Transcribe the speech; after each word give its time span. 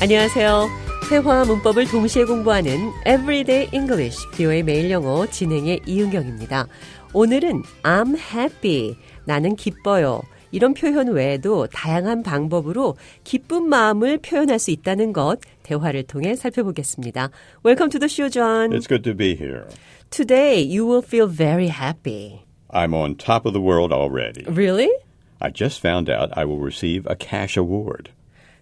안녕하세요. 0.00 0.68
회화와 1.10 1.44
문법을 1.46 1.86
동시에 1.86 2.22
공부하는 2.22 2.92
Everyday 3.00 3.68
English, 3.72 4.30
비오의 4.30 4.62
매일 4.62 4.92
영어 4.92 5.26
진행의 5.26 5.80
이은경입니다. 5.86 6.68
오늘은 7.12 7.62
I'm 7.82 8.16
happy, 8.16 8.94
나는 9.24 9.56
기뻐요. 9.56 10.22
이런 10.52 10.74
표현 10.74 11.08
외에도 11.08 11.66
다양한 11.66 12.22
방법으로 12.22 12.96
기쁜 13.24 13.68
마음을 13.68 14.18
표현할 14.18 14.60
수 14.60 14.70
있다는 14.70 15.12
것 15.12 15.40
대화를 15.64 16.04
통해 16.04 16.36
살펴보겠습니다. 16.36 17.30
Welcome 17.66 17.90
to 17.90 17.98
the 17.98 18.08
show, 18.08 18.30
John. 18.30 18.70
It's 18.70 18.86
good 18.86 19.02
to 19.02 19.16
be 19.16 19.34
here. 19.34 19.64
Today 20.10 20.62
you 20.62 20.86
will 20.86 21.04
feel 21.04 21.26
very 21.26 21.66
happy. 21.66 22.42
I'm 22.70 22.94
on 22.94 23.16
top 23.16 23.46
of 23.46 23.52
the 23.52 23.60
world 23.60 23.92
already. 23.92 24.44
Really? 24.46 24.90
I 25.40 25.50
just 25.50 25.80
found 25.80 26.08
out 26.08 26.30
I 26.38 26.44
will 26.44 26.60
receive 26.60 27.04
a 27.10 27.16
cash 27.16 27.56
award. 27.56 28.10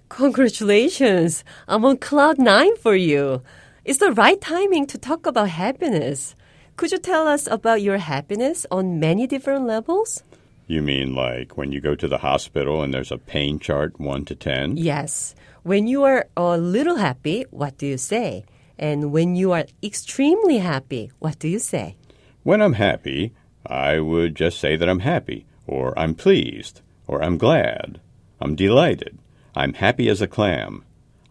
Congratulations. 0.08 1.42
I'm 1.66 1.84
on 1.84 1.96
cloud 1.98 2.38
nine 2.38 2.76
for 2.76 2.94
you. 2.94 3.42
It's 3.84 3.98
the 3.98 4.12
right 4.12 4.40
timing 4.40 4.86
to 4.86 4.98
talk 4.98 5.26
about 5.26 5.48
happiness. 5.48 6.34
Could 6.76 6.92
you 6.92 6.98
tell 6.98 7.26
us 7.26 7.46
about 7.46 7.82
your 7.82 7.98
happiness 7.98 8.66
on 8.70 9.00
many 9.00 9.26
different 9.26 9.66
levels? 9.66 10.22
You 10.68 10.82
mean 10.82 11.14
like 11.14 11.56
when 11.56 11.72
you 11.72 11.80
go 11.80 11.94
to 11.94 12.08
the 12.08 12.18
hospital 12.18 12.82
and 12.82 12.92
there's 12.92 13.12
a 13.12 13.18
pain 13.18 13.58
chart 13.58 13.98
1 13.98 14.24
to 14.26 14.34
10? 14.34 14.76
Yes. 14.76 15.34
When 15.62 15.86
you 15.86 16.04
are 16.04 16.26
a 16.36 16.56
little 16.56 16.96
happy, 16.96 17.44
what 17.50 17.76
do 17.78 17.86
you 17.86 17.98
say? 17.98 18.44
And 18.78 19.10
when 19.10 19.36
you 19.36 19.52
are 19.52 19.66
extremely 19.82 20.58
happy, 20.58 21.10
what 21.18 21.38
do 21.38 21.48
you 21.48 21.58
say? 21.58 21.96
When 22.42 22.62
I'm 22.62 22.74
happy, 22.74 23.32
I 23.66 23.98
would 23.98 24.36
just 24.36 24.60
say 24.60 24.76
that 24.76 24.88
I'm 24.88 25.00
happy, 25.00 25.46
or 25.66 25.98
I'm 25.98 26.14
pleased, 26.14 26.80
or 27.06 27.22
I'm 27.22 27.38
glad, 27.38 28.00
I'm 28.40 28.54
delighted, 28.54 29.18
I'm 29.55 29.73
happy 29.73 30.09
as 30.09 30.21
a 30.21 30.27
clam, 30.27 30.83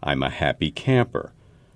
I'm 0.03 0.23
a 0.23 0.29
happy 0.29 0.71
camper. 0.71 1.31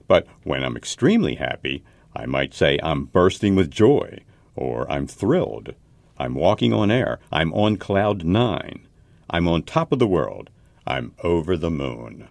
But 0.08 0.28
when 0.44 0.64
I'm 0.64 0.78
extremely 0.78 1.36
happy, 1.36 1.84
I 2.16 2.26
might 2.26 2.54
say 2.54 2.80
I'm 2.82 3.06
bursting 3.06 3.56
with 3.56 3.72
joy, 3.72 4.20
or 4.56 4.90
I'm 4.90 5.08
thrilled, 5.08 5.74
I'm 6.18 6.36
walking 6.36 6.72
on 6.74 6.92
air, 6.92 7.20
I'm 7.32 7.52
on 7.54 7.78
cloud 7.78 8.24
nine, 8.24 8.88
I'm 9.30 9.48
on 9.48 9.64
top 9.64 9.92
of 9.92 10.00
the 10.00 10.08
world, 10.08 10.50
I'm 10.88 11.14
over 11.24 11.58
the 11.58 11.72
moon. 11.72 12.28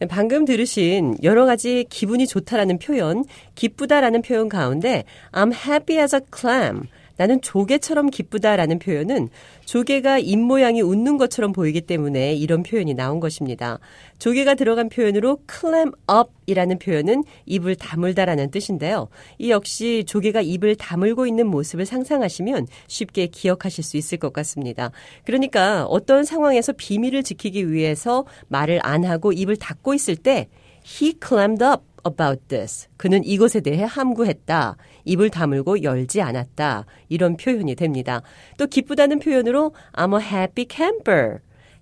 네, 0.00 0.06
방금 0.06 0.44
들으신 0.44 1.16
여러 1.24 1.44
가지 1.44 1.84
기분이 1.90 2.26
좋다라는 2.28 2.78
표현, 2.78 3.24
기쁘다라는 3.56 4.22
표현 4.22 4.48
가운데 4.48 5.04
I'm 5.32 5.52
happy 5.52 5.98
as 5.98 6.14
a 6.14 6.20
clam. 6.30 6.88
나는 7.17 7.41
조개처럼 7.41 8.09
기쁘다라는 8.09 8.79
표현은 8.79 9.29
조개가 9.65 10.19
입모양이 10.19 10.81
웃는 10.81 11.17
것처럼 11.17 11.51
보이기 11.51 11.81
때문에 11.81 12.33
이런 12.33 12.63
표현이 12.63 12.93
나온 12.93 13.19
것입니다. 13.19 13.79
조개가 14.19 14.55
들어간 14.55 14.89
표현으로 14.89 15.39
clam 15.49 15.91
up이라는 16.09 16.79
표현은 16.79 17.23
입을 17.45 17.75
다물다라는 17.75 18.51
뜻인데요. 18.51 19.09
이 19.37 19.51
역시 19.51 20.03
조개가 20.07 20.41
입을 20.41 20.75
다물고 20.75 21.27
있는 21.27 21.47
모습을 21.47 21.85
상상하시면 21.85 22.67
쉽게 22.87 23.27
기억하실 23.27 23.83
수 23.83 23.97
있을 23.97 24.17
것 24.17 24.33
같습니다. 24.33 24.91
그러니까 25.23 25.85
어떤 25.85 26.23
상황에서 26.23 26.73
비밀을 26.73 27.23
지키기 27.23 27.71
위해서 27.71 28.25
말을 28.47 28.79
안 28.83 29.03
하고 29.03 29.31
입을 29.31 29.57
닫고 29.57 29.93
있을 29.93 30.15
때 30.15 30.47
he 30.85 31.13
clammed 31.21 31.63
up 31.63 31.92
about 32.07 32.47
this. 32.47 32.87
그는 32.97 33.23
이것에 33.23 33.61
대해 33.61 33.83
함구했다. 33.83 34.77
입을 35.05 35.29
다물고 35.29 35.83
열지 35.83 36.21
않았다. 36.21 36.85
이런 37.09 37.37
표현이 37.37 37.75
됩니다. 37.75 38.21
또 38.57 38.67
기쁘다는 38.67 39.19
표현으로 39.19 39.73
I'm 39.93 40.19
a 40.19 40.25
happy 40.25 40.67
camper. 40.69 41.39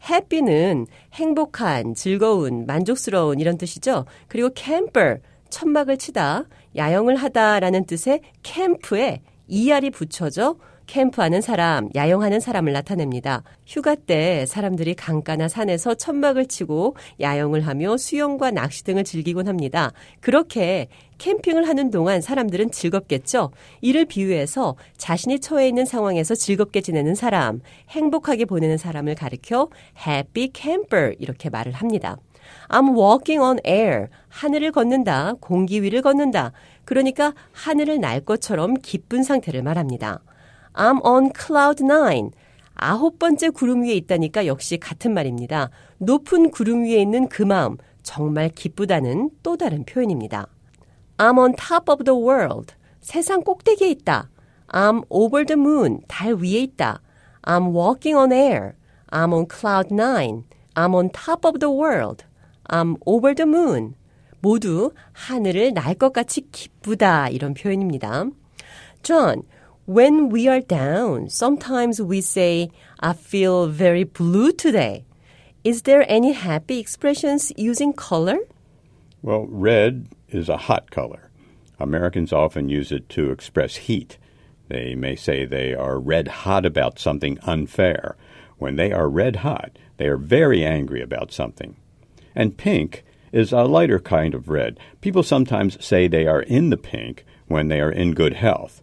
happy는 0.09 0.87
행복한, 1.13 1.93
즐거운, 1.93 2.65
만족스러운 2.65 3.39
이런 3.39 3.57
뜻이죠. 3.57 4.05
그리고 4.27 4.49
camper, 4.55 5.19
천막을 5.49 5.97
치다, 5.97 6.45
야영을 6.75 7.15
하다라는 7.17 7.85
뜻의 7.85 8.21
캠프에 8.41 9.21
ER이 9.47 9.91
붙여져 9.91 10.55
캠프하는 10.91 11.39
사람, 11.39 11.87
야영하는 11.95 12.41
사람을 12.41 12.73
나타냅니다. 12.73 13.43
휴가 13.65 13.95
때 13.95 14.45
사람들이 14.45 14.93
강가나 14.93 15.47
산에서 15.47 15.95
천막을 15.95 16.47
치고 16.47 16.97
야영을 17.21 17.65
하며 17.65 17.95
수영과 17.95 18.51
낚시 18.51 18.83
등을 18.83 19.05
즐기곤 19.05 19.47
합니다. 19.47 19.93
그렇게 20.19 20.89
캠핑을 21.17 21.65
하는 21.65 21.91
동안 21.91 22.19
사람들은 22.19 22.71
즐겁겠죠. 22.71 23.51
이를 23.79 24.03
비유해서 24.03 24.75
자신이 24.97 25.39
처해 25.39 25.69
있는 25.69 25.85
상황에서 25.85 26.35
즐겁게 26.35 26.81
지내는 26.81 27.15
사람, 27.15 27.61
행복하게 27.87 28.43
보내는 28.43 28.77
사람을 28.77 29.15
가리켜 29.15 29.69
happy 30.05 30.51
camper 30.53 31.15
이렇게 31.19 31.49
말을 31.49 31.71
합니다. 31.71 32.17
I'm 32.67 32.97
walking 32.97 33.41
on 33.41 33.59
air. 33.65 34.07
하늘을 34.27 34.73
걷는다. 34.73 35.35
공기 35.39 35.83
위를 35.83 36.01
걷는다. 36.01 36.51
그러니까 36.83 37.33
하늘을 37.53 38.01
날 38.01 38.19
것처럼 38.19 38.73
기쁜 38.73 39.23
상태를 39.23 39.63
말합니다. 39.63 40.19
I'm 40.73 41.03
on 41.05 41.31
cloud 41.35 41.83
nine. 41.83 42.31
아홉 42.75 43.19
번째 43.19 43.49
구름 43.49 43.83
위에 43.83 43.93
있다니까 43.93 44.47
역시 44.47 44.77
같은 44.77 45.13
말입니다. 45.13 45.69
높은 45.99 46.49
구름 46.49 46.83
위에 46.83 47.01
있는 47.01 47.27
그 47.29 47.43
마음, 47.43 47.77
정말 48.01 48.49
기쁘다는 48.49 49.29
또 49.43 49.57
다른 49.57 49.85
표현입니다. 49.85 50.47
I'm 51.17 51.37
on 51.37 51.53
top 51.55 51.91
of 51.91 52.03
the 52.03 52.19
world. 52.19 52.73
세상 53.01 53.43
꼭대기에 53.43 53.89
있다. 53.89 54.29
I'm 54.69 55.03
over 55.09 55.45
the 55.45 55.59
moon. 55.59 55.99
달 56.07 56.33
위에 56.33 56.61
있다. 56.61 57.01
I'm 57.43 57.75
walking 57.75 58.17
on 58.17 58.31
air. 58.31 58.73
I'm 59.11 59.33
on 59.33 59.45
cloud 59.47 59.93
nine. 59.93 60.43
I'm 60.73 60.95
on 60.95 61.09
top 61.11 61.45
of 61.45 61.59
the 61.59 61.71
world. 61.71 62.25
I'm 62.69 62.95
over 63.05 63.35
the 63.35 63.47
moon. 63.47 63.95
모두 64.39 64.91
하늘을 65.11 65.73
날 65.73 65.93
것 65.95 66.13
같이 66.13 66.49
기쁘다 66.51 67.29
이런 67.29 67.53
표현입니다. 67.53 68.25
John, 69.03 69.43
when 69.85 70.29
we 70.29 70.47
are 70.47 70.61
down, 70.61 71.29
sometimes 71.29 72.01
we 72.01 72.21
say, 72.21 72.71
I 72.99 73.13
feel 73.13 73.67
very 73.67 74.03
blue 74.03 74.51
today. 74.51 75.05
Is 75.63 75.83
there 75.83 76.05
any 76.07 76.33
happy 76.33 76.79
expressions 76.79 77.51
using 77.57 77.93
color? 77.93 78.37
Well, 79.21 79.45
red 79.47 80.07
is 80.29 80.49
a 80.49 80.57
hot 80.57 80.91
color. 80.91 81.29
Americans 81.79 82.31
often 82.31 82.69
use 82.69 82.91
it 82.91 83.09
to 83.09 83.31
express 83.31 83.75
heat. 83.75 84.17
They 84.67 84.95
may 84.95 85.15
say 85.15 85.45
they 85.45 85.73
are 85.73 85.99
red 85.99 86.27
hot 86.27 86.65
about 86.65 86.99
something 86.99 87.37
unfair. 87.43 88.15
When 88.57 88.75
they 88.75 88.91
are 88.91 89.09
red 89.09 89.37
hot, 89.37 89.77
they 89.97 90.07
are 90.07 90.17
very 90.17 90.63
angry 90.63 91.01
about 91.01 91.31
something. 91.31 91.75
And 92.35 92.57
pink 92.57 93.03
is 93.31 93.51
a 93.51 93.63
lighter 93.63 93.99
kind 93.99 94.33
of 94.33 94.49
red. 94.49 94.79
People 95.01 95.23
sometimes 95.23 95.83
say 95.83 96.07
they 96.07 96.27
are 96.27 96.41
in 96.41 96.69
the 96.69 96.77
pink 96.77 97.25
when 97.47 97.67
they 97.67 97.81
are 97.81 97.91
in 97.91 98.13
good 98.13 98.33
health. 98.33 98.81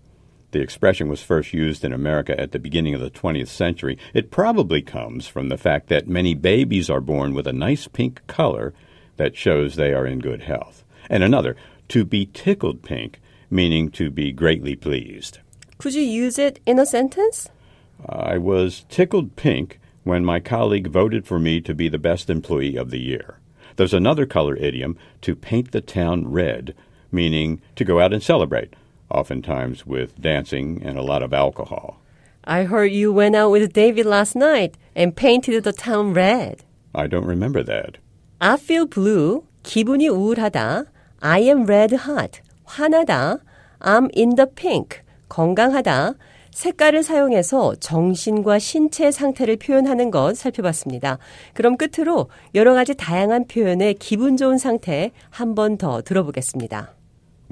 The 0.50 0.60
expression 0.60 1.08
was 1.08 1.22
first 1.22 1.52
used 1.52 1.84
in 1.84 1.92
America 1.92 2.38
at 2.40 2.52
the 2.52 2.58
beginning 2.58 2.94
of 2.94 3.02
the 3.02 3.10
20th 3.10 3.48
century. 3.48 3.98
It 4.14 4.30
probably 4.30 4.80
comes 4.80 5.28
from 5.28 5.50
the 5.50 5.58
fact 5.58 5.88
that 5.88 6.08
many 6.08 6.34
babies 6.34 6.88
are 6.88 7.02
born 7.02 7.34
with 7.34 7.46
a 7.46 7.52
nice 7.52 7.86
pink 7.86 8.26
color 8.26 8.72
that 9.18 9.36
shows 9.36 9.74
they 9.74 9.92
are 9.92 10.06
in 10.06 10.20
good 10.20 10.42
health. 10.42 10.84
And 11.10 11.22
another, 11.22 11.54
to 11.88 12.04
be 12.04 12.26
tickled 12.26 12.82
pink, 12.82 13.20
meaning 13.50 13.90
to 13.90 14.10
be 14.10 14.32
greatly 14.32 14.74
pleased. 14.74 15.38
Could 15.76 15.94
you 15.94 16.02
use 16.02 16.38
it 16.38 16.60
in 16.64 16.78
a 16.78 16.86
sentence? 16.86 17.48
I 18.08 18.38
was 18.38 18.86
tickled 18.88 19.36
pink 19.36 19.80
when 20.04 20.24
my 20.24 20.40
colleague 20.40 20.88
voted 20.88 21.26
for 21.26 21.38
me 21.38 21.60
to 21.60 21.74
be 21.74 21.88
the 21.88 21.98
best 21.98 22.30
employee 22.30 22.76
of 22.76 22.90
the 22.90 23.00
year. 23.00 23.38
There's 23.76 23.94
another 23.94 24.24
color 24.24 24.56
idiom, 24.56 24.96
to 25.20 25.36
paint 25.36 25.72
the 25.72 25.80
town 25.80 26.26
red, 26.28 26.74
meaning 27.12 27.60
to 27.76 27.84
go 27.84 28.00
out 28.00 28.12
and 28.12 28.22
celebrate, 28.22 28.74
oftentimes 29.10 29.86
with 29.86 30.20
dancing 30.20 30.82
and 30.84 30.98
a 30.98 31.02
lot 31.02 31.22
of 31.22 31.32
alcohol. 31.32 32.00
I 32.44 32.64
heard 32.64 32.92
you 32.92 33.12
went 33.12 33.36
out 33.36 33.50
with 33.50 33.72
David 33.72 34.06
last 34.06 34.34
night 34.36 34.76
and 34.96 35.14
painted 35.14 35.64
the 35.64 35.72
town 35.72 36.14
red. 36.14 36.64
I 36.94 37.06
don't 37.06 37.26
remember 37.26 37.62
that. 37.64 37.98
I 38.40 38.56
feel 38.56 38.86
blue. 38.86 39.44
기분이 39.62 40.08
우울하다. 40.08 40.84
I 41.20 41.42
am 41.42 41.64
red 41.66 41.94
hot. 41.94 42.40
화나다. 42.64 43.38
I'm 43.80 44.08
in 44.16 44.34
the 44.36 44.46
pink. 44.54 45.00
건강하다. 45.28 46.14
색깔을 46.52 47.02
사용해서 47.02 47.74
정신과 47.76 48.58
신체 48.58 49.10
상태를 49.12 49.56
표현하는 49.58 50.10
것 50.10 50.36
살펴봤습니다. 50.36 51.18
그럼 51.54 51.76
끝으로 51.76 52.30
여러 52.54 52.74
가지 52.74 52.94
다양한 52.94 53.46
표현의 53.46 53.94
기분 53.94 54.36
좋은 54.36 54.58
상태 54.58 55.12
한 55.30 55.54
번 55.54 55.76
더 55.76 56.00
들어보겠습니다. 56.02 56.94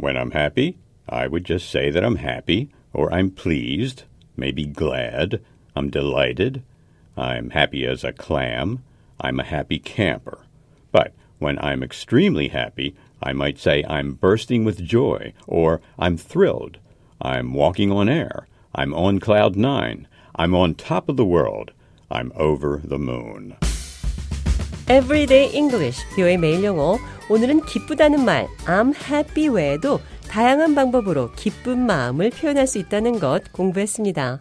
When 0.02 0.16
I'm 0.16 0.34
happy, 0.34 0.76
I 1.09 1.27
would 1.27 1.45
just 1.45 1.69
say 1.69 1.89
that 1.89 2.03
I'm 2.03 2.17
happy, 2.17 2.69
or 2.93 3.13
I'm 3.13 3.31
pleased, 3.31 4.03
maybe 4.37 4.65
glad, 4.65 5.41
I'm 5.75 5.89
delighted, 5.89 6.63
I'm 7.17 7.51
happy 7.51 7.85
as 7.85 8.03
a 8.03 8.13
clam, 8.13 8.83
I'm 9.19 9.39
a 9.39 9.43
happy 9.43 9.79
camper. 9.79 10.39
But 10.91 11.13
when 11.39 11.59
I'm 11.59 11.83
extremely 11.83 12.49
happy, 12.49 12.95
I 13.21 13.33
might 13.33 13.59
say 13.59 13.83
I'm 13.87 14.13
bursting 14.13 14.63
with 14.63 14.83
joy, 14.83 15.33
or 15.47 15.81
I'm 15.99 16.17
thrilled, 16.17 16.77
I'm 17.21 17.53
walking 17.53 17.91
on 17.91 18.09
air, 18.09 18.47
I'm 18.73 18.93
on 18.93 19.19
cloud 19.19 19.55
nine, 19.55 20.07
I'm 20.35 20.55
on 20.55 20.75
top 20.75 21.09
of 21.09 21.17
the 21.17 21.25
world, 21.25 21.71
I'm 22.09 22.31
over 22.35 22.81
the 22.83 22.97
moon. 22.97 23.55
Everyday 24.87 25.49
English, 25.53 26.03
뷰의 26.15 26.37
매일 26.37 26.63
영어. 26.63 26.97
오늘은 27.29 27.61
기쁘다는 27.65 28.25
말, 28.25 28.47
I'm 28.65 28.93
happy 28.93 29.47
외에도 29.47 30.01
다양한 30.30 30.74
방법으로 30.74 31.30
기쁜 31.32 31.86
마음을 31.86 32.30
표현할 32.30 32.66
수 32.66 32.78
있다는 32.78 33.18
것 33.18 33.52
공부했습니다. 33.52 34.40